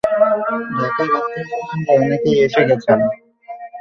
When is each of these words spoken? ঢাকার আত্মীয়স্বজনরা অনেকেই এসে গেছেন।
ঢাকার 0.77 1.09
আত্মীয়স্বজনরা 1.17 1.93
অনেকেই 1.97 2.37
এসে 2.45 2.61
গেছেন। 2.69 2.99